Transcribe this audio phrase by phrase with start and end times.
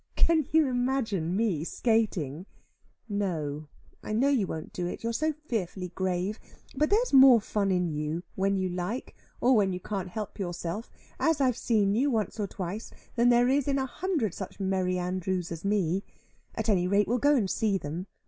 [0.15, 2.47] "Can you imagine me skating?"
[3.07, 3.67] "No.
[4.01, 6.39] I know you won't do it, you are so fearfully grave.
[6.75, 10.89] But there's more fun in you, when you like, or when you can't help yourself,
[11.19, 14.97] as I've seen you once or twice, than there is in a hundred such Merry
[14.97, 16.03] Andrews as me.
[16.55, 18.07] At any rate we'll go and see them.